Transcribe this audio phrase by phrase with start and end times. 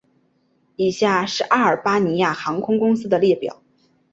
[0.77, 3.61] 以下是阿尔巴尼亚航空公司的列表